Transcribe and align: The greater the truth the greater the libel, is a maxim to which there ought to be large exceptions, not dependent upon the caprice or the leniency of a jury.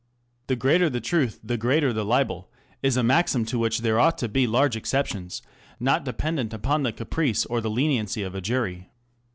The 0.47 0.55
greater 0.55 0.89
the 0.89 0.99
truth 0.99 1.39
the 1.43 1.57
greater 1.57 1.93
the 1.93 2.03
libel, 2.03 2.49
is 2.81 2.97
a 2.97 3.03
maxim 3.03 3.45
to 3.45 3.59
which 3.59 3.81
there 3.81 3.99
ought 3.99 4.17
to 4.17 4.27
be 4.27 4.47
large 4.47 4.75
exceptions, 4.75 5.43
not 5.79 6.03
dependent 6.05 6.55
upon 6.55 6.81
the 6.81 6.91
caprice 6.91 7.45
or 7.45 7.61
the 7.61 7.69
leniency 7.69 8.23
of 8.23 8.33
a 8.33 8.41
jury. 8.41 8.89